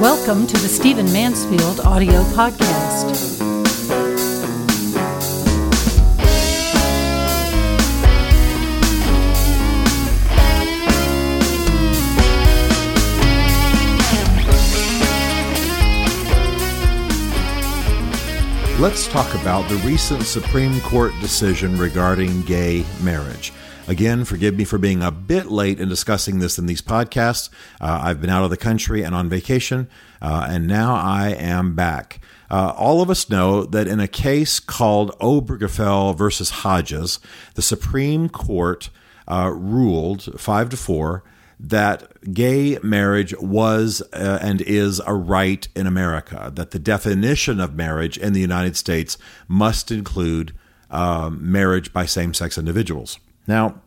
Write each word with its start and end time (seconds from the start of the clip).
Welcome 0.00 0.46
to 0.46 0.56
the 0.58 0.68
Stephen 0.68 1.12
Mansfield 1.12 1.80
audio 1.80 2.22
podcast. 2.26 3.57
Let's 18.78 19.08
talk 19.08 19.34
about 19.34 19.68
the 19.68 19.74
recent 19.78 20.22
Supreme 20.22 20.80
Court 20.82 21.12
decision 21.20 21.76
regarding 21.76 22.42
gay 22.42 22.84
marriage. 23.02 23.52
Again, 23.88 24.24
forgive 24.24 24.56
me 24.56 24.62
for 24.62 24.78
being 24.78 25.02
a 25.02 25.10
bit 25.10 25.46
late 25.46 25.80
in 25.80 25.88
discussing 25.88 26.38
this 26.38 26.60
in 26.60 26.66
these 26.66 26.80
podcasts. 26.80 27.50
Uh, 27.80 27.98
I've 28.04 28.20
been 28.20 28.30
out 28.30 28.44
of 28.44 28.50
the 28.50 28.56
country 28.56 29.02
and 29.02 29.16
on 29.16 29.28
vacation, 29.28 29.88
uh, 30.22 30.46
and 30.48 30.68
now 30.68 30.94
I 30.94 31.30
am 31.30 31.74
back. 31.74 32.20
Uh, 32.52 32.72
all 32.76 33.02
of 33.02 33.10
us 33.10 33.28
know 33.28 33.64
that 33.64 33.88
in 33.88 33.98
a 33.98 34.06
case 34.06 34.60
called 34.60 35.10
Obergefell 35.18 36.16
versus 36.16 36.50
Hodges, 36.50 37.18
the 37.54 37.62
Supreme 37.62 38.28
Court 38.28 38.90
uh, 39.26 39.50
ruled 39.52 40.40
five 40.40 40.68
to 40.68 40.76
four 40.76 41.24
that 41.60 42.32
gay 42.32 42.78
marriage 42.82 43.34
was 43.38 44.02
uh, 44.12 44.38
and 44.40 44.60
is 44.60 45.00
a 45.06 45.14
right 45.14 45.66
in 45.74 45.86
America, 45.86 46.52
that 46.54 46.70
the 46.70 46.78
definition 46.78 47.60
of 47.60 47.74
marriage 47.74 48.16
in 48.16 48.32
the 48.32 48.40
United 48.40 48.76
States 48.76 49.18
must 49.48 49.90
include 49.90 50.54
um, 50.90 51.38
marriage 51.40 51.92
by 51.92 52.06
same 52.06 52.32
sex 52.32 52.56
individuals. 52.56 53.18
Now, 53.46 53.82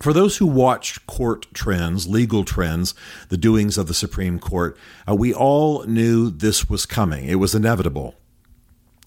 for 0.00 0.12
those 0.12 0.36
who 0.36 0.46
watch 0.46 1.04
court 1.06 1.46
trends, 1.52 2.06
legal 2.06 2.44
trends, 2.44 2.94
the 3.30 3.36
doings 3.36 3.78
of 3.78 3.86
the 3.86 3.94
Supreme 3.94 4.38
Court, 4.38 4.76
uh, 5.08 5.14
we 5.14 5.34
all 5.34 5.82
knew 5.84 6.30
this 6.30 6.68
was 6.68 6.86
coming. 6.86 7.24
It 7.24 7.36
was 7.36 7.54
inevitable. 7.54 8.14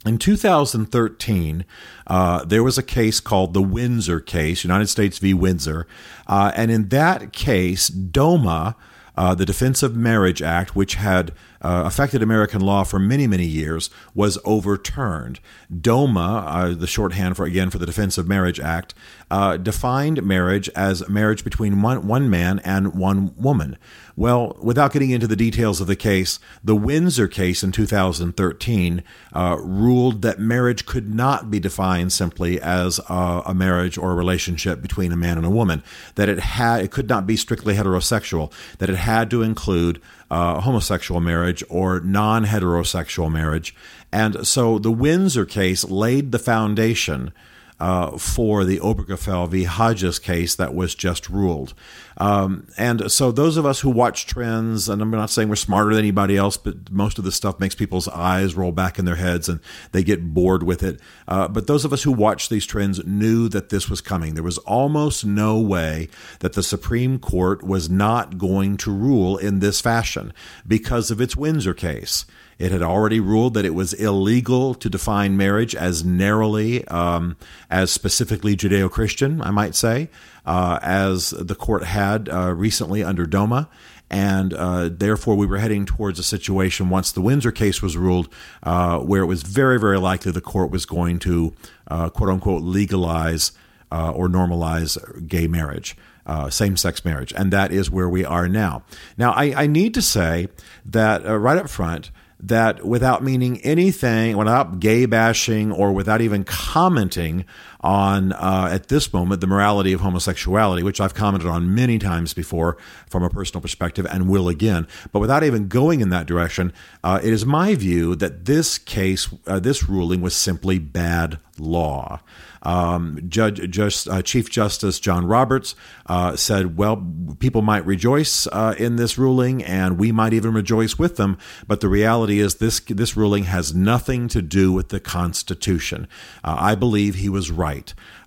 In 0.04 0.18
2013, 0.18 1.64
uh, 2.08 2.44
there 2.46 2.64
was 2.64 2.78
a 2.80 2.84
case 2.84 3.20
called 3.20 3.54
the 3.54 3.62
Windsor 3.62 4.20
case, 4.20 4.64
United 4.64 4.88
States 4.88 5.20
v. 5.20 5.34
Windsor. 5.34 5.86
Uh, 6.26 6.52
and 6.56 6.72
in 6.72 6.90
that 6.90 7.32
case, 7.32 7.88
DOMA, 7.88 8.76
uh, 9.16 9.36
the 9.36 9.46
Defense 9.46 9.84
of 9.84 9.96
Marriage 9.96 10.42
Act, 10.42 10.76
which 10.76 10.96
had 10.96 11.32
uh, 11.62 11.84
affected 11.86 12.24
American 12.24 12.62
law 12.62 12.84
for 12.84 12.98
many, 12.98 13.28
many 13.28 13.46
years, 13.46 13.92
was 14.16 14.40
overturned. 14.44 15.40
DOMA, 15.70 16.46
uh, 16.48 16.74
the 16.74 16.88
shorthand 16.88 17.38
for 17.38 17.46
again 17.46 17.70
for 17.70 17.78
the 17.78 17.86
Defense 17.86 18.18
of 18.18 18.28
Marriage 18.28 18.60
Act, 18.60 18.96
uh, 19.30 19.58
defined 19.58 20.24
marriage 20.24 20.70
as 20.70 21.08
marriage 21.08 21.44
between 21.44 21.84
one, 21.84 22.08
one 22.08 22.28
man 22.28 22.58
and 22.60 22.96
one 22.96 23.36
woman. 23.36 23.78
Well, 24.22 24.56
without 24.62 24.94
getting 24.94 25.10
into 25.10 25.26
the 25.26 25.36
details 25.36 25.82
of 25.82 25.88
the 25.88 25.96
case, 25.96 26.38
the 26.64 26.76
Windsor 26.76 27.28
case 27.28 27.64
in 27.64 27.72
2013 27.72 29.04
uh, 29.34 29.58
ruled 29.60 30.22
that 30.22 30.38
marriage 30.38 30.86
could 30.86 31.12
not 31.12 31.50
be 31.50 31.60
defined 31.60 32.14
simply 32.14 32.62
as 32.62 33.00
a, 33.10 33.42
a, 33.48 33.56
marriage 33.56 33.98
or 33.98 34.12
a 34.12 34.16
relationship 34.16 34.80
between 34.80 35.12
a 35.12 35.18
man 35.18 35.38
and 35.38 35.46
a 35.48 35.50
woman. 35.50 35.82
That 36.14 36.30
it 36.30 36.38
had, 36.38 36.84
it 36.84 36.92
could 36.92 37.10
not 37.10 37.26
be 37.26 37.36
strictly 37.36 37.74
heterosexual. 37.74 38.54
That 38.78 38.92
it 38.92 38.98
had 38.98 39.32
to 39.32 39.42
include 39.42 40.00
uh, 40.30 40.62
homosexual 40.62 41.20
marriage 41.20 41.64
or 41.68 42.00
non 42.00 42.46
heterosexual 42.46 43.32
marriage. 43.32 43.74
And 44.12 44.46
so 44.46 44.78
the 44.78 44.92
Windsor 44.92 45.48
case 45.48 45.84
laid 45.84 46.32
the 46.32 46.38
foundation 46.38 47.34
uh, 47.82 48.16
for 48.16 48.64
the 48.64 48.80
Obergefell 48.80 49.50
v. 49.50 49.64
Hodges 49.64 50.20
case 50.20 50.54
that 50.56 50.76
was 50.76 50.94
just 50.94 51.28
ruled. 51.30 51.74
Um, 52.18 52.68
and 52.78 53.12
so, 53.12 53.32
those 53.32 53.58
of 53.58 53.66
us 53.66 53.80
who 53.80 53.90
watch 53.90 54.28
trends, 54.28 54.88
and 54.88 55.02
I'm 55.02 55.10
not 55.10 55.32
saying 55.32 55.50
we're 55.50 55.56
smarter 55.56 55.90
than 55.90 55.98
anybody 55.98 56.38
else, 56.38 56.58
but 56.58 56.92
most 56.92 57.18
of 57.18 57.24
this 57.24 57.36
stuff 57.36 57.60
makes 57.60 57.74
people's 57.74 58.08
eyes 58.08 58.54
roll 58.54 58.72
back 58.72 59.00
in 59.00 59.06
their 59.06 59.16
heads 59.16 59.50
and 59.50 59.60
they 59.94 60.04
get 60.04 60.32
bored 60.32 60.62
with 60.62 60.84
it. 60.84 61.00
Uh, 61.28 61.48
but 61.48 61.66
those 61.66 61.84
of 61.84 61.92
us 61.92 62.04
who 62.04 62.12
watch 62.12 62.50
these 62.50 62.68
trends 62.68 63.04
knew 63.04 63.50
that 63.50 63.70
this 63.70 63.90
was 63.90 64.00
coming. 64.00 64.36
There 64.36 64.44
was 64.44 64.60
almost 64.60 65.26
no 65.26 65.60
way 65.60 66.08
that 66.42 66.54
the 66.54 66.62
Supreme 66.62 67.18
Court 67.18 67.64
was 67.64 67.90
not 67.90 68.38
going 68.38 68.78
to 68.78 68.92
rule 68.92 69.38
in 69.38 69.58
this 69.58 69.82
fashion 69.82 70.34
because 70.68 71.10
of 71.10 71.20
its 71.20 71.36
Windsor 71.36 71.74
case. 71.74 72.26
It 72.62 72.72
had 72.72 72.84
already 72.84 73.20
ruled 73.20 73.56
that 73.56 73.66
it 73.66 73.74
was 73.74 73.92
illegal 73.94 74.76
to 74.76 74.88
define 74.88 75.36
marriage 75.36 75.74
as 75.74 76.06
narrowly, 76.06 76.88
um, 76.90 77.36
as 77.72 77.90
specifically 77.90 78.56
Judeo 78.56 78.88
Christian, 78.88 79.42
I 79.42 79.50
might 79.50 79.74
say, 79.74 80.10
uh, 80.46 80.78
as 80.84 81.32
the 81.32 81.56
court 81.56 81.84
had 81.84 82.30
uh, 82.30 82.54
recently 82.54 83.04
under 83.04 83.26
DOMA. 83.26 83.68
And 84.12 84.54
uh, 84.54 84.90
therefore, 84.92 85.36
we 85.38 85.48
were 85.48 85.58
heading 85.58 85.88
towards 85.88 86.20
a 86.20 86.24
situation 86.24 86.92
once 86.92 87.12
the 87.12 87.22
Windsor 87.22 87.52
case 87.52 87.82
was 87.82 87.98
ruled, 87.98 88.32
uh, 88.62 89.00
where 89.00 89.24
it 89.24 89.26
was 89.26 89.42
very, 89.42 89.80
very 89.80 89.98
likely 89.98 90.32
the 90.32 90.40
court 90.40 90.70
was 90.70 90.86
going 90.86 91.18
to, 91.20 91.56
uh, 91.88 92.10
quote 92.10 92.30
unquote, 92.30 92.62
legalize 92.62 93.54
uh, 93.92 94.12
or 94.12 94.28
normalize 94.28 95.00
gay 95.28 95.48
marriage. 95.48 95.98
Uh, 96.28 96.52
same 96.52 96.78
sex 96.78 97.04
marriage. 97.04 97.34
And 97.36 97.52
that 97.52 97.72
is 97.72 97.90
where 97.90 98.08
we 98.08 98.24
are 98.24 98.48
now. 98.48 98.84
Now, 99.18 99.32
I, 99.32 99.64
I 99.64 99.68
need 99.68 99.96
to 99.96 100.02
say 100.04 100.50
that 100.86 101.26
uh, 101.26 101.40
right 101.40 101.58
up 101.58 101.68
front, 101.68 102.12
that 102.42 102.86
without 102.86 103.24
meaning 103.24 103.60
anything, 103.62 104.38
without 104.38 104.80
gay 104.80 105.06
bashing, 105.06 105.72
or 105.72 105.92
without 105.92 106.22
even 106.22 106.44
commenting 106.44 107.46
on, 107.82 108.32
uh, 108.34 108.70
at 108.72 108.88
this 108.88 109.12
moment, 109.12 109.42
the 109.42 109.48
morality 109.48 109.92
of 109.92 110.02
homosexuality, 110.02 110.84
which 110.84 111.02
I've 111.02 111.14
commented 111.14 111.50
on 111.50 111.74
many 111.74 112.00
times 112.00 112.34
before 112.34 112.78
from 113.10 113.24
a 113.24 113.30
personal 113.30 113.62
perspective 113.62 114.06
and 114.10 114.30
will 114.30 114.48
again, 114.48 114.88
but 115.12 115.20
without 115.20 115.44
even 115.44 115.68
going 115.68 116.00
in 116.00 116.10
that 116.10 116.28
direction, 116.28 116.72
uh, 117.04 117.20
it 117.24 117.34
is 117.34 117.46
my 117.46 117.76
view 117.76 118.16
that 118.16 118.46
this 118.46 118.78
case, 118.78 119.28
uh, 119.48 119.60
this 119.60 119.90
ruling 119.90 120.22
was 120.22 120.36
simply 120.36 120.78
bad 120.80 121.40
law. 121.58 122.22
Um, 122.64 123.20
Judge, 123.28 123.80
uh, 124.08 124.22
Chief 124.22 124.50
Justice 124.50 125.00
John 125.00 125.26
Roberts 125.26 125.74
uh, 126.06 126.36
said, 126.36 126.78
"Well, 126.78 127.04
people 127.40 127.62
might 127.64 127.86
rejoice 127.86 128.46
uh, 128.48 128.76
in 128.78 128.98
this 128.98 129.18
ruling, 129.18 129.64
and 129.64 129.98
we 129.98 130.12
might 130.12 130.34
even 130.34 130.54
rejoice 130.54 131.00
with 131.00 131.16
them. 131.16 131.38
But 131.68 131.82
the 131.82 131.90
reality 131.90 132.40
is, 132.40 132.56
this 132.56 132.80
this 132.82 133.18
ruling 133.18 133.46
has 133.46 133.74
nothing 133.74 134.28
to 134.30 134.42
do 134.42 134.72
with 134.72 134.90
the 134.90 135.00
Constitution." 135.00 136.08
Uh, 136.44 136.56
I 136.60 136.76
believe 136.76 137.16
he 137.16 137.30
was 137.30 137.50
right. 137.50 137.71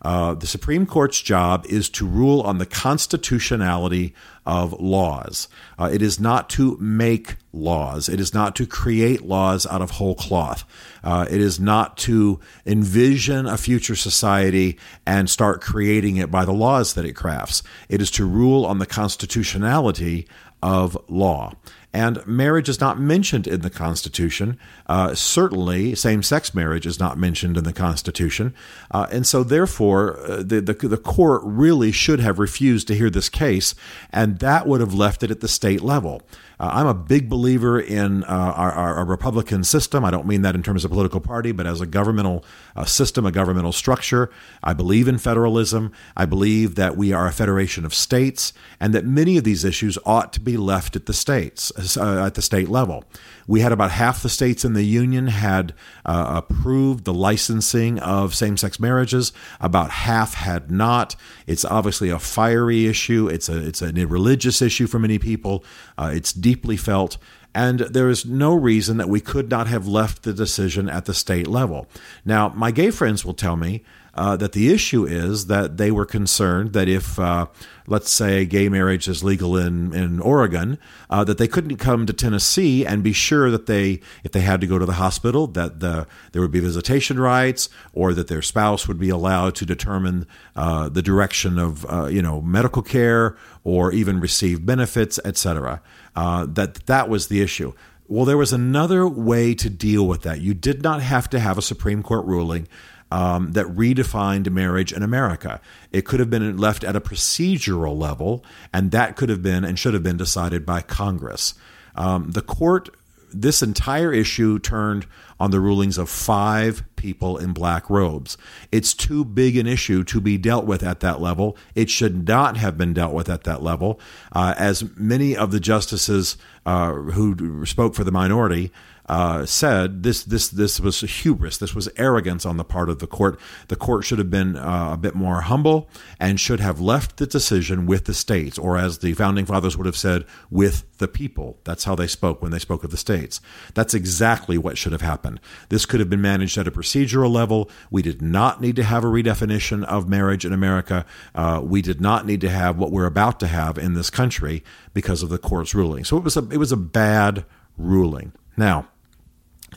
Uh, 0.02 0.34
the 0.34 0.46
Supreme 0.46 0.86
Court's 0.86 1.20
job 1.20 1.64
is 1.66 1.88
to 1.90 2.06
rule 2.06 2.40
on 2.42 2.58
the 2.58 2.66
constitutionality 2.66 4.14
of 4.46 4.72
laws. 4.80 5.48
Uh, 5.78 5.90
it 5.92 6.02
is 6.02 6.20
not 6.20 6.50
to 6.50 6.76
make 6.78 7.36
laws. 7.52 8.08
It 8.08 8.20
is 8.20 8.34
not 8.34 8.54
to 8.56 8.66
create 8.66 9.22
laws 9.22 9.66
out 9.66 9.80
of 9.80 9.92
whole 9.92 10.14
cloth. 10.14 10.64
Uh, 11.02 11.26
it 11.30 11.40
is 11.40 11.58
not 11.58 11.96
to 11.98 12.40
envision 12.66 13.46
a 13.46 13.56
future 13.56 13.96
society 13.96 14.78
and 15.06 15.30
start 15.30 15.60
creating 15.60 16.16
it 16.16 16.30
by 16.30 16.44
the 16.44 16.52
laws 16.52 16.94
that 16.94 17.04
it 17.04 17.14
crafts. 17.14 17.62
It 17.88 18.02
is 18.02 18.10
to 18.12 18.26
rule 18.26 18.66
on 18.66 18.78
the 18.78 18.86
constitutionality 18.86 20.28
of 20.62 20.96
law. 21.08 21.52
And 21.94 22.26
marriage 22.26 22.68
is 22.68 22.80
not 22.80 22.98
mentioned 22.98 23.46
in 23.46 23.60
the 23.60 23.70
Constitution. 23.70 24.58
Uh, 24.88 25.14
certainly, 25.14 25.94
same 25.94 26.24
sex 26.24 26.52
marriage 26.52 26.86
is 26.86 26.98
not 26.98 27.16
mentioned 27.16 27.56
in 27.56 27.62
the 27.62 27.72
Constitution. 27.72 28.52
Uh, 28.90 29.06
and 29.12 29.24
so, 29.24 29.44
therefore, 29.44 30.18
uh, 30.18 30.36
the, 30.38 30.60
the, 30.60 30.74
the, 30.74 30.96
court 30.96 31.42
really 31.44 31.92
should 31.92 32.18
have 32.18 32.40
refused 32.40 32.88
to 32.88 32.96
hear 32.96 33.10
this 33.10 33.28
case, 33.28 33.76
and 34.10 34.40
that 34.40 34.66
would 34.66 34.80
have 34.80 34.92
left 34.92 35.22
it 35.22 35.30
at 35.30 35.40
the 35.40 35.46
state 35.46 35.82
level. 35.82 36.22
Uh, 36.58 36.70
I'm 36.72 36.86
a 36.86 36.94
big 36.94 37.28
believer 37.28 37.80
in 37.80 38.22
uh, 38.24 38.26
our, 38.28 38.72
our, 38.72 39.04
Republican 39.04 39.64
system. 39.64 40.04
I 40.04 40.10
don't 40.10 40.26
mean 40.26 40.42
that 40.42 40.54
in 40.54 40.62
terms 40.62 40.84
of 40.84 40.90
political 40.90 41.20
party, 41.20 41.52
but 41.52 41.66
as 41.66 41.80
a 41.80 41.86
governmental 41.86 42.44
uh, 42.76 42.84
system, 42.84 43.26
a 43.26 43.32
governmental 43.32 43.72
structure. 43.72 44.30
I 44.62 44.72
believe 44.72 45.08
in 45.08 45.18
federalism. 45.18 45.92
I 46.16 46.26
believe 46.26 46.76
that 46.76 46.96
we 46.96 47.12
are 47.12 47.26
a 47.26 47.32
federation 47.32 47.84
of 47.84 47.92
states, 47.92 48.52
and 48.80 48.94
that 48.94 49.04
many 49.04 49.36
of 49.36 49.44
these 49.44 49.64
issues 49.64 49.98
ought 50.06 50.32
to 50.34 50.40
be 50.40 50.56
left 50.56 50.96
at 50.96 51.06
the 51.06 51.12
states, 51.12 51.72
uh, 51.96 52.24
at 52.26 52.34
the 52.34 52.42
state 52.42 52.68
level. 52.68 53.04
We 53.46 53.60
had 53.60 53.72
about 53.72 53.90
half 53.90 54.22
the 54.22 54.28
states 54.28 54.64
in 54.64 54.72
the 54.72 54.84
union 54.84 55.26
had 55.26 55.74
uh, 56.06 56.42
approved 56.42 57.04
the 57.04 57.14
licensing 57.14 57.98
of 57.98 58.34
same-sex 58.34 58.80
marriages. 58.80 59.32
About 59.60 59.90
half 59.90 60.34
had 60.34 60.70
not. 60.70 61.16
It's 61.46 61.64
obviously 61.64 62.10
a 62.10 62.18
fiery 62.18 62.86
issue. 62.86 63.28
It's 63.28 63.48
a 63.48 63.66
it's 63.66 63.82
a 63.82 63.92
religious 63.92 64.62
issue 64.62 64.86
for 64.86 64.98
many 64.98 65.18
people. 65.18 65.64
Uh, 65.98 66.10
it's 66.14 66.32
deeply 66.32 66.76
felt. 66.76 67.18
And 67.54 67.80
there 67.80 68.08
is 68.08 68.26
no 68.26 68.52
reason 68.52 68.96
that 68.96 69.08
we 69.08 69.20
could 69.20 69.48
not 69.48 69.68
have 69.68 69.86
left 69.86 70.24
the 70.24 70.32
decision 70.32 70.88
at 70.88 71.04
the 71.04 71.14
state 71.14 71.46
level. 71.46 71.86
Now, 72.24 72.48
my 72.48 72.72
gay 72.72 72.90
friends 72.90 73.24
will 73.24 73.34
tell 73.34 73.56
me 73.56 73.84
uh, 74.14 74.36
that 74.36 74.52
the 74.52 74.72
issue 74.72 75.04
is 75.04 75.46
that 75.46 75.76
they 75.76 75.90
were 75.90 76.06
concerned 76.06 76.72
that 76.72 76.88
if, 76.88 77.18
uh, 77.18 77.46
let's 77.86 78.10
say, 78.10 78.44
gay 78.44 78.68
marriage 78.68 79.08
is 79.08 79.24
legal 79.24 79.56
in 79.56 79.92
in 79.92 80.20
Oregon, 80.20 80.78
uh, 81.10 81.24
that 81.24 81.38
they 81.38 81.48
couldn't 81.48 81.76
come 81.76 82.06
to 82.06 82.12
Tennessee 82.12 82.86
and 82.86 83.02
be 83.02 83.12
sure 83.12 83.50
that 83.50 83.66
they, 83.66 84.00
if 84.22 84.32
they 84.32 84.40
had 84.40 84.60
to 84.60 84.66
go 84.66 84.78
to 84.78 84.86
the 84.86 84.94
hospital, 84.94 85.46
that 85.48 85.80
the 85.80 86.06
there 86.32 86.40
would 86.40 86.52
be 86.52 86.60
visitation 86.60 87.18
rights, 87.18 87.68
or 87.92 88.14
that 88.14 88.28
their 88.28 88.42
spouse 88.42 88.86
would 88.86 88.98
be 88.98 89.10
allowed 89.10 89.54
to 89.56 89.66
determine 89.66 90.26
uh, 90.54 90.88
the 90.88 91.02
direction 91.02 91.58
of 91.58 91.84
uh, 91.86 92.06
you 92.06 92.22
know 92.22 92.40
medical 92.40 92.82
care 92.82 93.36
or 93.64 93.92
even 93.92 94.20
receive 94.20 94.64
benefits, 94.64 95.18
etc. 95.24 95.82
Uh, 96.14 96.46
that 96.46 96.86
that 96.86 97.08
was 97.08 97.28
the 97.28 97.40
issue. 97.40 97.72
Well, 98.06 98.24
there 98.24 98.36
was 98.36 98.52
another 98.52 99.08
way 99.08 99.54
to 99.54 99.70
deal 99.70 100.06
with 100.06 100.22
that. 100.22 100.40
You 100.40 100.52
did 100.54 100.82
not 100.82 101.00
have 101.00 101.30
to 101.30 101.40
have 101.40 101.56
a 101.56 101.62
Supreme 101.62 102.02
Court 102.02 102.26
ruling 102.26 102.68
um, 103.10 103.52
that 103.52 103.66
redefined 103.66 104.50
marriage 104.50 104.92
in 104.92 105.02
America. 105.02 105.60
It 105.92 106.04
could 106.04 106.20
have 106.20 106.30
been 106.30 106.56
left 106.58 106.84
at 106.84 106.96
a 106.96 107.00
procedural 107.00 107.96
level, 107.96 108.44
and 108.72 108.90
that 108.90 109.16
could 109.16 109.28
have 109.28 109.42
been 109.42 109.64
and 109.64 109.78
should 109.78 109.94
have 109.94 110.02
been 110.02 110.16
decided 110.16 110.66
by 110.66 110.82
Congress. 110.82 111.54
Um, 111.94 112.32
the 112.32 112.42
court, 112.42 112.90
this 113.32 113.62
entire 113.62 114.12
issue 114.12 114.58
turned 114.58 115.06
on 115.38 115.50
the 115.50 115.60
rulings 115.60 115.98
of 115.98 116.08
five 116.08 116.82
people 116.96 117.36
in 117.36 117.52
black 117.52 117.90
robes. 117.90 118.36
It's 118.72 118.94
too 118.94 119.24
big 119.24 119.56
an 119.56 119.66
issue 119.66 120.04
to 120.04 120.20
be 120.20 120.38
dealt 120.38 120.64
with 120.64 120.82
at 120.82 121.00
that 121.00 121.20
level. 121.20 121.56
It 121.74 121.90
should 121.90 122.26
not 122.26 122.56
have 122.56 122.78
been 122.78 122.94
dealt 122.94 123.14
with 123.14 123.28
at 123.28 123.44
that 123.44 123.62
level. 123.62 124.00
Uh, 124.32 124.54
as 124.56 124.84
many 124.96 125.36
of 125.36 125.50
the 125.50 125.60
justices 125.60 126.36
uh, 126.64 126.92
who 126.92 127.66
spoke 127.66 127.94
for 127.94 128.04
the 128.04 128.12
minority 128.12 128.72
uh, 129.06 129.44
said 129.44 130.02
this 130.02 130.24
this 130.24 130.48
this 130.48 130.80
was 130.80 131.00
hubris. 131.00 131.58
This 131.58 131.74
was 131.74 131.88
arrogance 131.96 132.46
on 132.46 132.56
the 132.56 132.64
part 132.64 132.88
of 132.88 133.00
the 133.00 133.06
court. 133.06 133.38
The 133.68 133.76
court 133.76 134.04
should 134.04 134.18
have 134.18 134.30
been 134.30 134.56
uh, 134.56 134.90
a 134.92 134.96
bit 134.96 135.14
more 135.14 135.42
humble 135.42 135.90
and 136.18 136.40
should 136.40 136.60
have 136.60 136.80
left 136.80 137.18
the 137.18 137.26
decision 137.26 137.86
with 137.86 138.06
the 138.06 138.14
states, 138.14 138.58
or 138.58 138.78
as 138.78 138.98
the 138.98 139.12
founding 139.12 139.44
fathers 139.44 139.76
would 139.76 139.86
have 139.86 139.96
said, 139.96 140.24
with 140.50 140.84
the 140.98 141.08
people. 141.08 141.58
That's 141.64 141.84
how 141.84 141.94
they 141.94 142.06
spoke 142.06 142.40
when 142.40 142.50
they 142.50 142.58
spoke 142.58 142.84
of 142.84 142.90
the 142.90 142.96
states. 142.96 143.40
That's 143.74 143.92
exactly 143.92 144.56
what 144.56 144.78
should 144.78 144.92
have 144.92 145.02
happened. 145.02 145.23
This 145.68 145.86
could 145.86 146.00
have 146.00 146.10
been 146.10 146.22
managed 146.22 146.58
at 146.58 146.68
a 146.68 146.70
procedural 146.70 147.30
level. 147.30 147.70
We 147.90 148.02
did 148.02 148.22
not 148.22 148.60
need 148.60 148.76
to 148.76 148.84
have 148.84 149.04
a 149.04 149.08
redefinition 149.08 149.84
of 149.84 150.08
marriage 150.08 150.44
in 150.44 150.52
America. 150.52 151.04
Uh, 151.34 151.60
we 151.62 151.82
did 151.82 152.00
not 152.00 152.26
need 152.26 152.40
to 152.42 152.50
have 152.50 152.78
what 152.78 152.92
we're 152.92 153.06
about 153.06 153.40
to 153.40 153.46
have 153.46 153.78
in 153.78 153.94
this 153.94 154.10
country 154.10 154.62
because 154.92 155.22
of 155.22 155.28
the 155.28 155.38
court's 155.38 155.74
ruling. 155.74 156.04
So 156.04 156.16
it 156.16 156.24
was 156.24 156.36
a 156.36 156.48
it 156.50 156.58
was 156.58 156.72
a 156.72 156.76
bad 156.76 157.44
ruling. 157.76 158.32
Now 158.56 158.88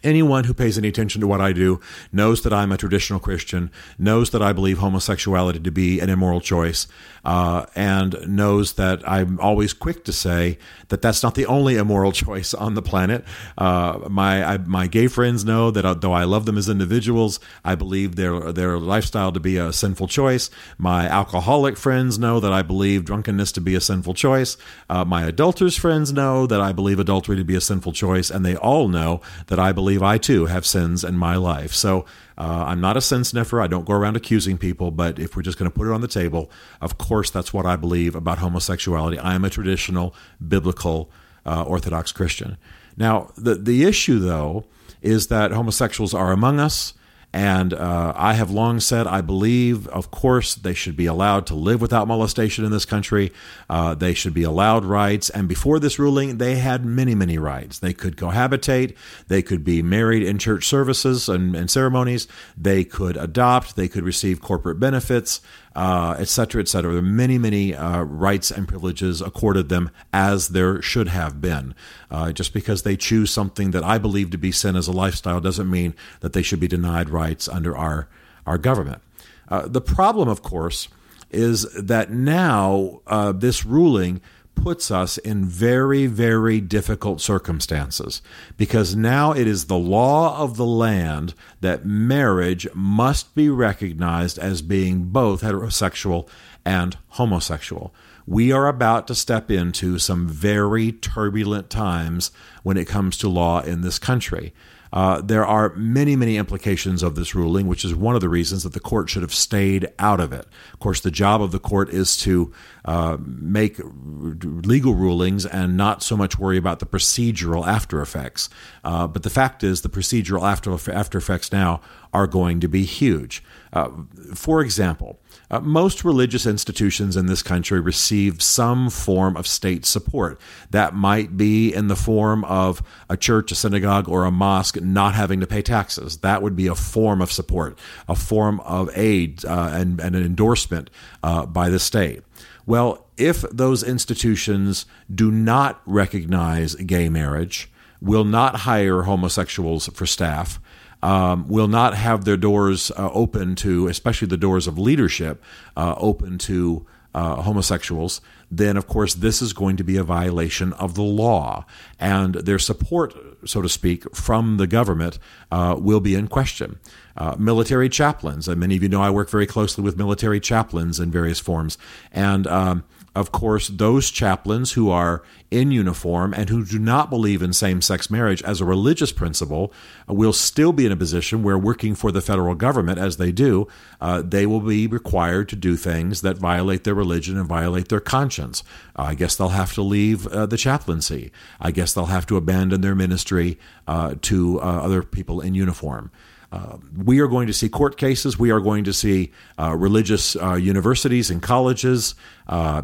Anyone 0.03 0.45
who 0.45 0.53
pays 0.53 0.77
any 0.77 0.87
attention 0.87 1.21
to 1.21 1.27
what 1.27 1.41
I 1.41 1.53
do 1.53 1.79
knows 2.11 2.43
that 2.43 2.53
I'm 2.53 2.71
a 2.71 2.77
traditional 2.77 3.19
Christian, 3.19 3.71
knows 3.97 4.29
that 4.31 4.41
I 4.41 4.53
believe 4.53 4.77
homosexuality 4.77 5.59
to 5.59 5.71
be 5.71 5.99
an 5.99 6.09
immoral 6.09 6.41
choice, 6.41 6.87
uh, 7.25 7.65
and 7.75 8.15
knows 8.27 8.73
that 8.73 9.07
I'm 9.07 9.39
always 9.39 9.73
quick 9.73 10.05
to 10.05 10.13
say 10.13 10.57
that 10.89 11.01
that's 11.01 11.23
not 11.23 11.35
the 11.35 11.45
only 11.45 11.75
immoral 11.75 12.11
choice 12.25 12.53
on 12.53 12.73
the 12.73 12.81
planet. 12.81 13.23
Uh, 13.57 13.99
my 14.09 14.43
I, 14.43 14.57
my 14.57 14.87
gay 14.87 15.07
friends 15.07 15.43
know 15.43 15.71
that 15.71 15.85
uh, 15.85 15.93
though 15.93 16.13
I 16.13 16.23
love 16.23 16.45
them 16.45 16.57
as 16.57 16.69
individuals, 16.69 17.39
I 17.65 17.75
believe 17.75 18.15
their 18.15 18.51
their 18.51 18.79
lifestyle 18.79 19.31
to 19.31 19.39
be 19.39 19.57
a 19.57 19.73
sinful 19.73 20.07
choice. 20.07 20.49
My 20.77 21.07
alcoholic 21.07 21.77
friends 21.77 22.17
know 22.17 22.39
that 22.39 22.53
I 22.53 22.61
believe 22.61 23.05
drunkenness 23.05 23.51
to 23.53 23.61
be 23.61 23.75
a 23.75 23.81
sinful 23.81 24.13
choice. 24.13 24.57
Uh, 24.89 25.03
my 25.03 25.23
adulterous 25.23 25.77
friends 25.77 26.13
know 26.13 26.47
that 26.47 26.61
I 26.61 26.71
believe 26.71 26.99
adultery 26.99 27.35
to 27.37 27.43
be 27.43 27.55
a 27.55 27.61
sinful 27.61 27.93
choice, 27.93 28.29
and 28.29 28.45
they 28.45 28.55
all 28.55 28.87
know 28.87 29.21
that 29.47 29.59
I 29.59 29.71
believe 29.71 29.86
believe 29.87 30.03
I 30.03 30.17
too 30.17 30.47
have 30.47 30.65
sins 30.65 31.05
in 31.05 31.17
my 31.17 31.37
life. 31.37 31.73
So 31.73 32.03
uh, 32.37 32.65
I'm 32.67 32.81
not 32.81 32.97
a 32.97 33.01
sin 33.01 33.23
sniffer. 33.23 33.61
I 33.61 33.67
don't 33.67 33.85
go 33.85 33.93
around 33.93 34.17
accusing 34.17 34.57
people, 34.57 34.91
but 34.91 35.17
if 35.17 35.33
we're 35.33 35.43
just 35.43 35.57
going 35.57 35.71
to 35.71 35.73
put 35.73 35.87
it 35.87 35.93
on 35.93 36.01
the 36.01 36.09
table, 36.09 36.51
of 36.81 36.97
course, 36.97 37.29
that's 37.29 37.53
what 37.53 37.65
I 37.65 37.77
believe 37.77 38.13
about 38.13 38.39
homosexuality. 38.39 39.17
I 39.17 39.33
am 39.33 39.45
a 39.45 39.49
traditional, 39.49 40.13
biblical, 40.45 41.09
uh, 41.45 41.63
Orthodox 41.63 42.11
Christian. 42.11 42.57
Now, 42.97 43.31
the, 43.37 43.55
the 43.55 43.85
issue, 43.85 44.19
though, 44.19 44.65
is 45.01 45.27
that 45.27 45.51
homosexuals 45.51 46.13
are 46.13 46.33
among 46.33 46.59
us. 46.59 46.93
And 47.33 47.73
uh, 47.73 48.13
I 48.15 48.33
have 48.33 48.49
long 48.49 48.79
said 48.79 49.05
I 49.05 49.21
believe, 49.21 49.87
of 49.89 50.11
course, 50.11 50.55
they 50.55 50.73
should 50.73 50.95
be 50.95 51.05
allowed 51.05 51.45
to 51.47 51.55
live 51.55 51.81
without 51.81 52.07
molestation 52.07 52.63
in 52.63 52.71
this 52.71 52.85
country. 52.85 53.31
Uh, 53.69 53.93
they 53.93 54.13
should 54.13 54.33
be 54.33 54.43
allowed 54.43 54.85
rights. 54.85 55.29
And 55.29 55.47
before 55.47 55.79
this 55.79 55.99
ruling, 55.99 56.37
they 56.37 56.55
had 56.55 56.85
many, 56.85 57.15
many 57.15 57.37
rights. 57.37 57.79
They 57.79 57.93
could 57.93 58.15
cohabitate. 58.15 58.95
They 59.27 59.41
could 59.41 59.63
be 59.63 59.81
married 59.81 60.23
in 60.23 60.37
church 60.37 60.67
services 60.67 61.27
and, 61.27 61.55
and 61.55 61.69
ceremonies. 61.69 62.27
They 62.57 62.83
could 62.83 63.17
adopt. 63.17 63.75
They 63.75 63.87
could 63.87 64.03
receive 64.03 64.41
corporate 64.41 64.79
benefits 64.79 65.41
uh, 65.77 66.15
et 66.17 66.27
cetera, 66.27 66.59
et 66.59 66.67
cetera. 66.67 66.91
There 66.91 66.99
are 66.99 67.03
many, 67.03 67.37
many 67.37 67.75
uh, 67.75 68.01
rights 68.01 68.49
and 68.49 68.67
privileges 68.67 69.21
accorded 69.21 69.69
them 69.69 69.91
as 70.11 70.49
there 70.49 70.81
should 70.81 71.07
have 71.07 71.39
been. 71.39 71.75
Uh, 72.09 72.31
just 72.31 72.51
because 72.51 72.81
they 72.81 72.97
choose 72.97 73.29
something 73.29 73.71
that 73.71 73.83
I 73.83 73.99
believe 73.99 74.31
to 74.31 74.37
be 74.39 74.51
sin 74.51 74.75
as 74.75 74.87
a 74.87 74.91
lifestyle 74.91 75.39
doesn't 75.39 75.69
mean 75.69 75.93
that 76.21 76.33
they 76.33 76.41
should 76.41 76.59
be 76.59 76.67
denied 76.67 77.09
rights 77.11 77.47
under 77.47 77.77
our, 77.77 78.07
our 78.47 78.57
government. 78.57 79.03
Uh, 79.49 79.67
the 79.67 79.79
problem, 79.79 80.27
of 80.27 80.41
course, 80.41 80.89
is 81.29 81.71
that 81.73 82.09
now 82.09 83.01
uh, 83.05 83.31
this 83.31 83.63
ruling 83.63 84.19
puts 84.61 84.91
us 84.91 85.17
in 85.17 85.45
very, 85.45 86.07
very 86.07 86.59
difficult 86.59 87.21
circumstances 87.21 88.21
because 88.57 88.95
now 88.95 89.31
it 89.31 89.47
is 89.47 89.65
the 89.65 89.77
law 89.77 90.37
of 90.41 90.57
the 90.57 90.65
land 90.65 91.33
that 91.61 91.85
marriage 91.85 92.67
must 92.73 93.33
be 93.35 93.49
recognized 93.49 94.37
as 94.37 94.61
being 94.61 95.05
both 95.05 95.41
heterosexual 95.41 96.27
and 96.65 96.97
homosexual. 97.09 97.93
We 98.25 98.51
are 98.51 98.67
about 98.67 99.07
to 99.07 99.15
step 99.15 99.49
into 99.49 99.99
some 99.99 100.27
very 100.27 100.91
turbulent 100.91 101.69
times 101.69 102.31
when 102.63 102.75
it 102.75 102.87
comes 102.87 103.17
to 103.19 103.29
law 103.29 103.61
in 103.61 103.81
this 103.81 103.99
country. 103.99 104.53
Uh, 104.91 105.21
there 105.21 105.45
are 105.45 105.73
many, 105.75 106.15
many 106.15 106.37
implications 106.37 107.03
of 107.03 107.15
this 107.15 107.35
ruling, 107.35 107.67
which 107.67 107.83
is 107.83 107.93
one 107.93 108.15
of 108.15 108.21
the 108.21 108.29
reasons 108.29 108.63
that 108.63 108.73
the 108.73 108.79
court 108.79 109.09
should 109.09 109.21
have 109.21 109.33
stayed 109.33 109.87
out 109.99 110.19
of 110.19 110.31
it. 110.31 110.45
Of 110.73 110.79
course, 110.79 111.01
the 111.01 111.11
job 111.11 111.41
of 111.41 111.51
the 111.51 111.59
court 111.59 111.89
is 111.89 112.17
to 112.17 112.53
uh, 112.85 113.17
make 113.19 113.79
legal 113.83 114.93
rulings 114.95 115.45
and 115.45 115.75
not 115.75 116.03
so 116.03 116.15
much 116.15 116.39
worry 116.39 116.57
about 116.57 116.79
the 116.79 116.85
procedural 116.85 117.65
after 117.67 118.01
effects. 118.01 118.49
Uh, 118.83 119.07
but 119.07 119.23
the 119.23 119.29
fact 119.29 119.63
is, 119.63 119.81
the 119.81 119.89
procedural 119.89 120.43
after, 120.49 120.71
after 120.91 121.17
effects 121.17 121.51
now 121.51 121.81
are 122.17 122.25
going 122.25 122.59
to 122.59 122.67
be 122.67 122.83
huge. 122.83 123.43
Uh, 123.71 123.89
for 124.33 124.61
example, 124.61 125.19
uh, 125.51 125.59
most 125.59 126.03
religious 126.03 126.47
institutions 126.47 127.15
in 127.15 127.27
this 127.27 127.43
country 127.43 127.79
receive 127.79 128.41
some 128.41 128.89
form 128.89 129.37
of 129.37 129.45
state 129.45 129.85
support. 129.85 130.41
That 130.71 130.95
might 130.95 131.37
be 131.37 131.71
in 131.71 131.89
the 131.89 131.95
form 131.95 132.43
of 132.45 132.81
a 133.07 133.15
church, 133.15 133.51
a 133.51 133.55
synagogue, 133.55 134.09
or 134.09 134.23
a 134.23 134.31
mosque 134.31 134.81
not 134.81 135.13
having 135.13 135.39
to 135.41 135.47
pay 135.47 135.61
taxes. 135.61 136.17
That 136.17 136.41
would 136.41 136.55
be 136.55 136.65
a 136.65 136.73
form 136.73 137.21
of 137.21 137.31
support, 137.31 137.77
a 138.07 138.15
form 138.15 138.61
of 138.61 138.89
aid 138.97 139.45
uh, 139.45 139.69
and, 139.73 140.01
and, 140.01 140.15
an 140.15 140.23
endorsement 140.23 140.89
uh, 141.21 141.45
by 141.45 141.69
the 141.69 141.79
state. 141.79 142.23
Well, 142.65 143.05
if 143.15 143.43
those 143.51 143.83
institutions 143.83 144.87
do 145.13 145.29
not 145.31 145.81
recognize 145.85 146.73
gay 146.75 147.09
marriage, 147.09 147.69
will 148.01 148.25
not 148.25 148.57
hire 148.57 149.03
homosexuals 149.03 149.87
for 149.87 150.05
staff, 150.05 150.59
um, 151.07 151.47
will 151.47 151.69
not 151.69 151.93
have 151.95 152.25
their 152.25 152.35
doors 152.35 152.91
uh, 152.91 153.09
open 153.13 153.55
to, 153.55 153.87
especially 153.87 154.27
the 154.27 154.35
doors 154.35 154.67
of 154.67 154.77
leadership, 154.77 155.41
uh, 155.77 155.95
open 155.97 156.37
to 156.37 156.85
uh, 157.15 157.41
homosexuals, 157.43 158.19
then 158.49 158.77
of 158.77 158.87
course 158.87 159.13
this 159.13 159.41
is 159.41 159.53
going 159.53 159.77
to 159.77 159.83
be 159.83 159.97
a 159.97 160.03
violation 160.03 160.73
of 160.73 160.95
the 160.95 161.03
law. 161.03 161.65
And 161.99 162.35
their 162.35 162.59
support, 162.59 163.13
so 163.45 163.61
to 163.61 163.69
speak, 163.69 164.15
from 164.15 164.57
the 164.57 164.67
government 164.67 165.19
uh, 165.51 165.75
will 165.77 165.99
be 165.99 166.15
in 166.15 166.27
question. 166.27 166.79
Uh, 167.15 167.35
military 167.39 167.89
chaplains, 167.89 168.47
and 168.47 168.59
many 168.59 168.75
of 168.75 168.83
you 168.83 168.89
know 168.89 169.01
I 169.01 169.09
work 169.09 169.29
very 169.29 169.47
closely 169.47 169.83
with 169.83 169.97
military 169.97 170.39
chaplains 170.39 170.99
in 170.99 171.09
various 171.09 171.39
forms. 171.39 171.77
And 172.11 172.45
um, 172.45 172.83
of 173.17 173.31
course, 173.31 173.67
those 173.69 174.11
chaplains 174.11 174.73
who 174.73 174.91
are 174.91 175.23
in 175.49 175.71
uniform 175.71 176.35
and 176.35 176.49
who 176.49 176.63
do 176.63 176.77
not 176.77 177.09
believe 177.09 177.41
in 177.41 177.51
same 177.51 177.81
sex 177.81 178.11
marriage 178.11 178.43
as 178.43 178.61
a 178.61 178.65
religious 178.65 179.11
principle 179.11 179.73
will 180.07 180.33
still 180.33 180.71
be 180.71 180.85
in 180.85 180.91
a 180.91 180.95
position 180.95 181.41
where, 181.41 181.57
working 181.57 181.95
for 181.95 182.11
the 182.11 182.21
federal 182.21 182.53
government 182.53 182.99
as 182.99 183.17
they 183.17 183.31
do, 183.31 183.67
uh, 183.99 184.21
they 184.23 184.45
will 184.45 184.59
be 184.59 184.85
required 184.85 185.49
to 185.49 185.55
do 185.55 185.75
things 185.75 186.21
that 186.21 186.37
violate 186.37 186.83
their 186.83 186.93
religion 186.93 187.39
and 187.39 187.47
violate 187.47 187.87
their 187.89 187.99
conscience. 187.99 188.36
Uh, 188.39 189.03
I 189.03 189.15
guess 189.15 189.35
they'll 189.35 189.49
have 189.49 189.73
to 189.73 189.81
leave 189.81 190.27
uh, 190.27 190.45
the 190.45 190.57
chaplaincy. 190.57 191.31
I 191.59 191.71
guess 191.71 191.93
they'll 191.93 192.05
have 192.05 192.25
to 192.27 192.37
abandon 192.37 192.81
their 192.81 192.95
ministry 192.95 193.57
uh, 193.87 194.15
to 194.23 194.61
uh, 194.61 194.63
other 194.63 195.03
people 195.03 195.41
in 195.41 195.55
uniform. 195.55 196.11
Uh, 196.51 196.77
we 196.95 197.19
are 197.19 197.27
going 197.27 197.47
to 197.47 197.53
see 197.53 197.67
court 197.67 197.97
cases. 197.97 198.39
We 198.39 198.51
are 198.51 198.61
going 198.61 198.85
to 198.85 198.93
see 198.93 199.31
uh, 199.59 199.75
religious 199.75 200.35
uh, 200.35 200.53
universities 200.53 201.29
and 201.29 201.41
colleges 201.41 202.15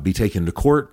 be 0.01 0.13
taken 0.13 0.45
to 0.45 0.51
court. 0.51 0.92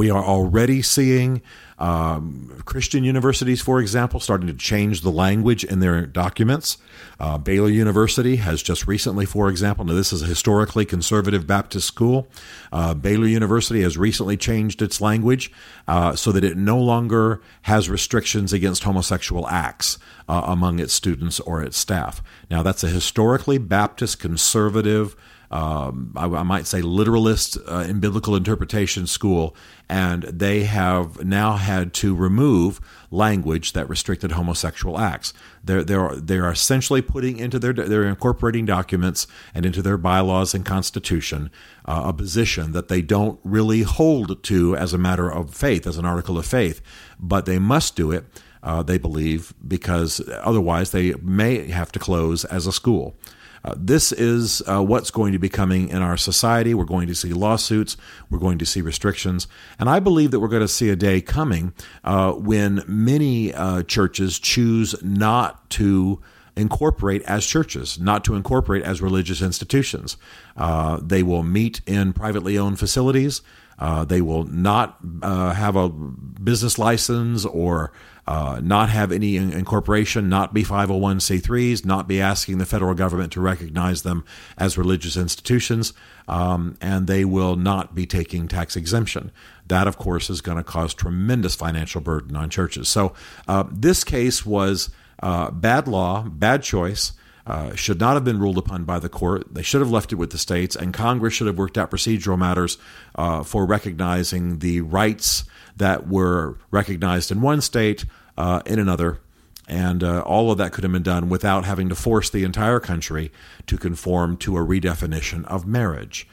We 0.00 0.08
are 0.08 0.24
already 0.24 0.80
seeing 0.80 1.42
um, 1.78 2.62
Christian 2.64 3.04
universities, 3.04 3.60
for 3.60 3.80
example, 3.80 4.18
starting 4.18 4.46
to 4.46 4.54
change 4.54 5.02
the 5.02 5.10
language 5.10 5.62
in 5.62 5.80
their 5.80 6.06
documents. 6.06 6.78
Uh, 7.18 7.36
Baylor 7.36 7.68
University 7.68 8.36
has 8.36 8.62
just 8.62 8.86
recently, 8.86 9.26
for 9.26 9.50
example, 9.50 9.84
now 9.84 9.92
this 9.92 10.10
is 10.10 10.22
a 10.22 10.26
historically 10.26 10.86
conservative 10.86 11.46
Baptist 11.46 11.86
school. 11.86 12.28
Uh, 12.72 12.94
Baylor 12.94 13.26
University 13.26 13.82
has 13.82 13.98
recently 13.98 14.38
changed 14.38 14.80
its 14.80 15.02
language 15.02 15.52
uh, 15.86 16.16
so 16.16 16.32
that 16.32 16.44
it 16.44 16.56
no 16.56 16.78
longer 16.78 17.42
has 17.62 17.90
restrictions 17.90 18.54
against 18.54 18.84
homosexual 18.84 19.46
acts 19.48 19.98
uh, 20.30 20.44
among 20.46 20.78
its 20.78 20.94
students 20.94 21.40
or 21.40 21.62
its 21.62 21.76
staff. 21.76 22.22
Now, 22.50 22.62
that's 22.62 22.82
a 22.82 22.88
historically 22.88 23.58
Baptist 23.58 24.18
conservative 24.18 25.14
um, 25.50 26.12
I, 26.14 26.26
I, 26.26 26.42
might 26.44 26.68
say, 26.68 26.80
literalist 26.80 27.58
uh, 27.68 27.84
in 27.88 27.98
biblical 27.98 28.36
interpretation 28.36 29.08
school, 29.08 29.56
and 29.88 30.22
they 30.22 30.62
have 30.62 31.24
now 31.24 31.56
had 31.56 31.92
to 31.94 32.14
remove 32.14 32.80
language 33.10 33.72
that 33.72 33.88
restricted 33.88 34.32
homosexual 34.32 34.96
acts. 34.96 35.34
They're 35.64 35.82
they're 35.82 36.14
they're 36.14 36.50
essentially 36.50 37.02
putting 37.02 37.38
into 37.38 37.58
their 37.58 37.72
they're 37.72 38.04
incorporating 38.04 38.64
documents 38.64 39.26
and 39.52 39.66
into 39.66 39.82
their 39.82 39.98
bylaws 39.98 40.54
and 40.54 40.64
constitution 40.64 41.50
uh, 41.84 42.02
a 42.06 42.12
position 42.12 42.70
that 42.70 42.86
they 42.86 43.02
don't 43.02 43.40
really 43.42 43.82
hold 43.82 44.44
to 44.44 44.76
as 44.76 44.92
a 44.92 44.98
matter 44.98 45.28
of 45.28 45.52
faith, 45.52 45.84
as 45.84 45.98
an 45.98 46.04
article 46.04 46.38
of 46.38 46.46
faith, 46.46 46.80
but 47.18 47.46
they 47.46 47.58
must 47.58 47.96
do 47.96 48.12
it. 48.12 48.24
Uh, 48.62 48.82
they 48.82 48.98
believe 48.98 49.54
because 49.66 50.20
otherwise 50.42 50.92
they 50.92 51.14
may 51.14 51.66
have 51.68 51.90
to 51.90 51.98
close 51.98 52.44
as 52.44 52.66
a 52.66 52.72
school. 52.72 53.16
Uh, 53.64 53.74
this 53.76 54.12
is 54.12 54.62
uh, 54.66 54.82
what's 54.82 55.10
going 55.10 55.32
to 55.32 55.38
be 55.38 55.48
coming 55.48 55.88
in 55.88 56.02
our 56.02 56.16
society. 56.16 56.74
We're 56.74 56.84
going 56.84 57.08
to 57.08 57.14
see 57.14 57.32
lawsuits. 57.32 57.96
We're 58.30 58.38
going 58.38 58.58
to 58.58 58.66
see 58.66 58.80
restrictions. 58.80 59.46
And 59.78 59.88
I 59.88 60.00
believe 60.00 60.30
that 60.30 60.40
we're 60.40 60.48
going 60.48 60.62
to 60.62 60.68
see 60.68 60.88
a 60.88 60.96
day 60.96 61.20
coming 61.20 61.72
uh, 62.04 62.32
when 62.32 62.82
many 62.86 63.52
uh, 63.52 63.82
churches 63.82 64.38
choose 64.38 64.94
not 65.02 65.68
to 65.70 66.20
incorporate 66.56 67.22
as 67.22 67.46
churches, 67.46 67.98
not 67.98 68.24
to 68.24 68.34
incorporate 68.34 68.82
as 68.82 69.00
religious 69.00 69.40
institutions. 69.40 70.16
Uh, 70.56 70.98
they 71.02 71.22
will 71.22 71.42
meet 71.42 71.80
in 71.86 72.12
privately 72.12 72.58
owned 72.58 72.78
facilities. 72.78 73.42
Uh, 73.80 74.04
they 74.04 74.20
will 74.20 74.44
not 74.44 74.98
uh, 75.22 75.52
have 75.54 75.74
a 75.74 75.88
business 75.88 76.78
license 76.78 77.44
or 77.46 77.92
uh, 78.26 78.60
not 78.62 78.90
have 78.90 79.10
any 79.10 79.36
incorporation, 79.36 80.28
not 80.28 80.54
be 80.54 80.62
501c3s, 80.62 81.84
not 81.84 82.06
be 82.06 82.20
asking 82.20 82.58
the 82.58 82.66
federal 82.66 82.94
government 82.94 83.32
to 83.32 83.40
recognize 83.40 84.02
them 84.02 84.24
as 84.56 84.78
religious 84.78 85.16
institutions, 85.16 85.92
um, 86.28 86.76
and 86.80 87.06
they 87.06 87.24
will 87.24 87.56
not 87.56 87.94
be 87.94 88.06
taking 88.06 88.46
tax 88.46 88.76
exemption. 88.76 89.32
That, 89.66 89.88
of 89.88 89.98
course, 89.98 90.30
is 90.30 90.40
going 90.40 90.58
to 90.58 90.64
cause 90.64 90.94
tremendous 90.94 91.56
financial 91.56 92.00
burden 92.00 92.36
on 92.36 92.50
churches. 92.50 92.88
So, 92.88 93.14
uh, 93.48 93.64
this 93.70 94.04
case 94.04 94.46
was 94.46 94.90
uh, 95.22 95.50
bad 95.50 95.88
law, 95.88 96.22
bad 96.22 96.62
choice. 96.62 97.12
Uh, 97.50 97.74
should 97.74 97.98
not 97.98 98.14
have 98.14 98.22
been 98.22 98.38
ruled 98.38 98.58
upon 98.58 98.84
by 98.84 99.00
the 99.00 99.08
court. 99.08 99.44
They 99.52 99.62
should 99.62 99.80
have 99.80 99.90
left 99.90 100.12
it 100.12 100.14
with 100.14 100.30
the 100.30 100.38
states, 100.38 100.76
and 100.76 100.94
Congress 100.94 101.34
should 101.34 101.48
have 101.48 101.58
worked 101.58 101.76
out 101.76 101.90
procedural 101.90 102.38
matters 102.38 102.78
uh, 103.16 103.42
for 103.42 103.66
recognizing 103.66 104.60
the 104.60 104.82
rights 104.82 105.42
that 105.76 106.06
were 106.06 106.58
recognized 106.70 107.32
in 107.32 107.40
one 107.40 107.60
state 107.60 108.04
uh, 108.38 108.62
in 108.66 108.78
another. 108.78 109.18
And 109.66 110.04
uh, 110.04 110.20
all 110.20 110.52
of 110.52 110.58
that 110.58 110.70
could 110.70 110.84
have 110.84 110.92
been 110.92 111.02
done 111.02 111.28
without 111.28 111.64
having 111.64 111.88
to 111.88 111.96
force 111.96 112.30
the 112.30 112.44
entire 112.44 112.78
country 112.78 113.32
to 113.66 113.76
conform 113.76 114.36
to 114.36 114.56
a 114.56 114.64
redefinition 114.64 115.44
of 115.46 115.66
marriage. 115.66 116.28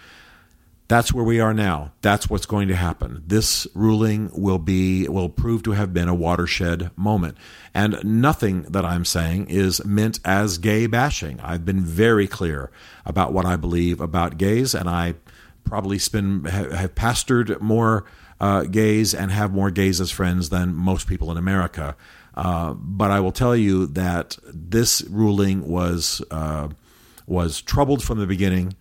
That's 0.88 1.14
where 1.14 1.24
we 1.24 1.42
are 1.42 1.54
now. 1.54 1.92
That's 2.02 2.30
what's 2.30 2.46
going 2.46 2.70
to 2.70 2.76
happen. 2.76 3.24
This 3.28 3.68
ruling 3.74 4.32
will 4.34 4.60
be 4.60 5.08
will 5.10 5.28
prove 5.28 5.64
to 5.64 5.72
have 5.72 5.94
been 5.94 6.08
a 6.08 6.16
watershed 6.16 6.92
moment. 6.96 7.38
And 7.74 8.00
nothing 8.06 8.64
that 8.64 8.86
I'm 8.86 9.04
saying 9.04 9.48
is 9.50 9.84
meant 9.84 10.20
as 10.24 10.58
gay 10.58 10.88
bashing. 10.88 11.42
I've 11.42 11.66
been 11.66 11.82
very 11.82 12.26
clear 12.26 12.72
about 13.06 13.34
what 13.34 13.46
I 13.46 13.58
believe 13.58 14.00
about 14.00 14.38
gays 14.38 14.74
and 14.74 14.90
I 14.90 15.16
probably 15.66 16.00
spend 16.00 16.48
have 16.48 16.96
pastored 16.96 17.60
more 17.60 18.06
uh, 18.40 18.64
gays 18.64 19.14
and 19.14 19.30
have 19.32 19.52
more 19.52 19.72
gays 19.72 20.00
as 20.00 20.10
friends 20.10 20.50
than 20.50 20.74
most 20.74 21.08
people 21.08 21.32
in 21.32 21.38
America. 21.38 21.98
Uh, 22.34 22.74
but 22.74 23.12
I 23.12 23.20
will 23.20 23.32
tell 23.32 23.56
you 23.56 23.88
that 23.88 24.38
this 24.46 25.02
ruling 25.10 25.68
was 25.68 26.22
uh, 26.32 26.70
was 27.26 27.62
troubled 27.62 28.04
from 28.04 28.20
the 28.20 28.28
beginning. 28.28 28.76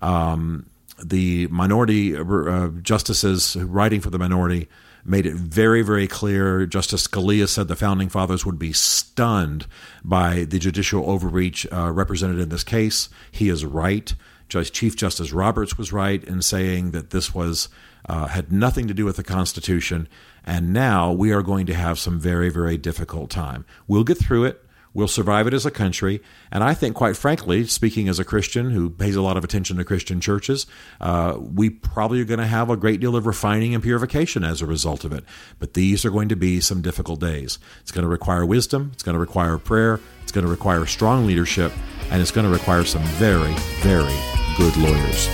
Um, 0.00 0.66
the 1.04 1.46
minority 1.48 2.16
uh, 2.16 2.68
justices 2.82 3.56
writing 3.56 4.00
for 4.00 4.10
the 4.10 4.18
minority 4.18 4.68
made 5.04 5.26
it 5.26 5.34
very, 5.34 5.82
very 5.82 6.06
clear. 6.06 6.64
Justice 6.66 7.06
Scalia 7.06 7.48
said 7.48 7.68
the 7.68 7.76
founding 7.76 8.08
fathers 8.08 8.46
would 8.46 8.58
be 8.58 8.72
stunned 8.72 9.66
by 10.04 10.44
the 10.44 10.58
judicial 10.58 11.08
overreach 11.10 11.66
uh, 11.72 11.90
represented 11.90 12.38
in 12.38 12.48
this 12.50 12.64
case. 12.64 13.08
He 13.30 13.48
is 13.48 13.64
right. 13.64 14.14
Chief 14.48 14.94
Justice 14.94 15.32
Roberts 15.32 15.78
was 15.78 15.94
right 15.94 16.22
in 16.22 16.42
saying 16.42 16.90
that 16.90 17.08
this 17.08 17.34
was 17.34 17.70
uh, 18.06 18.26
had 18.26 18.52
nothing 18.52 18.86
to 18.86 18.92
do 18.92 19.06
with 19.06 19.16
the 19.16 19.22
Constitution, 19.22 20.08
and 20.44 20.74
now 20.74 21.10
we 21.10 21.32
are 21.32 21.42
going 21.42 21.64
to 21.66 21.74
have 21.74 21.98
some 21.98 22.20
very, 22.20 22.50
very 22.50 22.76
difficult 22.76 23.30
time. 23.30 23.64
We'll 23.88 24.04
get 24.04 24.18
through 24.18 24.44
it. 24.44 24.62
We'll 24.94 25.08
survive 25.08 25.46
it 25.46 25.54
as 25.54 25.64
a 25.64 25.70
country. 25.70 26.20
And 26.50 26.62
I 26.62 26.74
think, 26.74 26.94
quite 26.94 27.16
frankly, 27.16 27.66
speaking 27.66 28.08
as 28.08 28.18
a 28.18 28.24
Christian 28.24 28.70
who 28.70 28.90
pays 28.90 29.16
a 29.16 29.22
lot 29.22 29.36
of 29.36 29.44
attention 29.44 29.78
to 29.78 29.84
Christian 29.84 30.20
churches, 30.20 30.66
uh, 31.00 31.38
we 31.38 31.70
probably 31.70 32.20
are 32.20 32.24
going 32.24 32.40
to 32.40 32.46
have 32.46 32.68
a 32.68 32.76
great 32.76 33.00
deal 33.00 33.16
of 33.16 33.26
refining 33.26 33.74
and 33.74 33.82
purification 33.82 34.44
as 34.44 34.60
a 34.60 34.66
result 34.66 35.04
of 35.04 35.12
it. 35.12 35.24
But 35.58 35.74
these 35.74 36.04
are 36.04 36.10
going 36.10 36.28
to 36.28 36.36
be 36.36 36.60
some 36.60 36.82
difficult 36.82 37.20
days. 37.20 37.58
It's 37.80 37.90
going 37.90 38.02
to 38.04 38.08
require 38.08 38.44
wisdom, 38.44 38.90
it's 38.92 39.02
going 39.02 39.14
to 39.14 39.20
require 39.20 39.56
prayer, 39.58 40.00
it's 40.22 40.32
going 40.32 40.44
to 40.44 40.50
require 40.50 40.84
strong 40.86 41.26
leadership, 41.26 41.72
and 42.10 42.20
it's 42.20 42.30
going 42.30 42.46
to 42.46 42.52
require 42.52 42.84
some 42.84 43.02
very, 43.02 43.54
very 43.80 44.16
good 44.56 44.76
lawyers. 44.76 45.28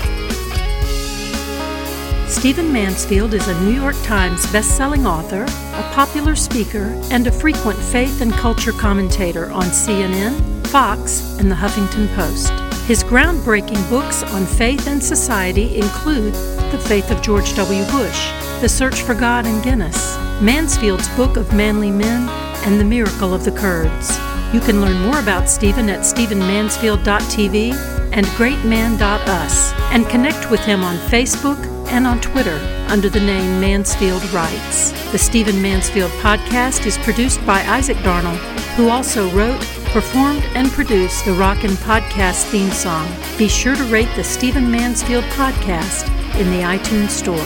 Stephen 2.28 2.72
Mansfield 2.72 3.34
is 3.34 3.48
a 3.48 3.60
New 3.62 3.72
York 3.72 3.96
Times 4.04 4.44
bestselling 4.46 5.06
author, 5.06 5.42
a 5.42 5.87
popular 5.98 6.36
speaker, 6.36 6.96
and 7.10 7.26
a 7.26 7.32
frequent 7.32 7.76
faith 7.76 8.20
and 8.20 8.32
culture 8.34 8.70
commentator 8.70 9.50
on 9.50 9.64
CNN, 9.64 10.64
Fox, 10.68 11.36
and 11.40 11.50
the 11.50 11.56
Huffington 11.56 12.06
Post. 12.14 12.52
His 12.86 13.02
groundbreaking 13.02 13.90
books 13.90 14.22
on 14.22 14.46
faith 14.46 14.86
and 14.86 15.02
society 15.02 15.76
include 15.76 16.34
The 16.70 16.78
Faith 16.86 17.10
of 17.10 17.20
George 17.20 17.52
W. 17.56 17.84
Bush, 17.86 18.30
The 18.60 18.68
Search 18.68 19.02
for 19.02 19.16
God 19.16 19.44
in 19.44 19.60
Guinness, 19.60 20.16
Mansfield's 20.40 21.08
Book 21.16 21.36
of 21.36 21.52
Manly 21.52 21.90
Men, 21.90 22.28
and 22.64 22.78
The 22.78 22.84
Miracle 22.84 23.34
of 23.34 23.44
the 23.44 23.50
Kurds. 23.50 24.16
You 24.54 24.60
can 24.60 24.80
learn 24.80 25.02
more 25.02 25.18
about 25.18 25.48
Stephen 25.48 25.90
at 25.90 26.02
StephenMansfield.tv 26.02 27.72
and 28.12 28.24
GreatMan.us 28.24 29.72
and 29.90 30.08
connect 30.08 30.48
with 30.48 30.60
him 30.60 30.84
on 30.84 30.96
Facebook, 31.08 31.77
and 31.88 32.06
on 32.06 32.20
Twitter 32.20 32.58
under 32.88 33.08
the 33.08 33.20
name 33.20 33.60
Mansfield 33.60 34.22
Writes. 34.32 34.92
The 35.12 35.18
Stephen 35.18 35.60
Mansfield 35.60 36.10
podcast 36.22 36.86
is 36.86 36.98
produced 36.98 37.44
by 37.46 37.60
Isaac 37.62 37.96
Darnell, 38.02 38.36
who 38.76 38.88
also 38.88 39.28
wrote, 39.30 39.60
performed, 39.86 40.44
and 40.54 40.70
produced 40.70 41.24
the 41.24 41.32
Rockin' 41.32 41.70
Podcast 41.70 42.44
theme 42.50 42.70
song. 42.70 43.08
Be 43.36 43.48
sure 43.48 43.74
to 43.74 43.84
rate 43.84 44.14
the 44.16 44.24
Stephen 44.24 44.70
Mansfield 44.70 45.24
podcast 45.24 46.06
in 46.38 46.50
the 46.50 46.62
iTunes 46.62 47.10
Store. 47.10 47.36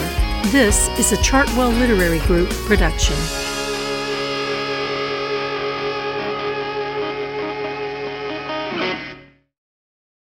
This 0.51 0.87
is 0.99 1.11
a 1.11 1.17
Chartwell 1.17 1.77
Literary 1.79 2.19
Group 2.19 2.49
production. 2.49 3.52